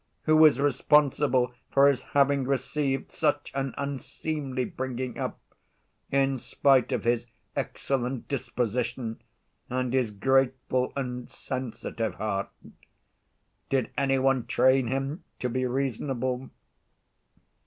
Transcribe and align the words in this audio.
Who 0.23 0.43
is 0.45 0.59
responsible 0.59 1.53
for 1.69 1.87
his 1.87 2.01
having 2.01 2.45
received 2.45 3.11
such 3.11 3.51
an 3.53 3.75
unseemly 3.77 4.65
bringing 4.65 5.19
up, 5.19 5.39
in 6.11 6.39
spite 6.39 6.91
of 6.91 7.03
his 7.03 7.27
excellent 7.55 8.27
disposition 8.27 9.21
and 9.69 9.93
his 9.93 10.09
grateful 10.09 10.91
and 10.95 11.29
sensitive 11.29 12.15
heart? 12.15 12.49
Did 13.69 13.91
any 13.95 14.17
one 14.17 14.47
train 14.47 14.87
him 14.87 15.23
to 15.37 15.49
be 15.49 15.67
reasonable? 15.67 16.49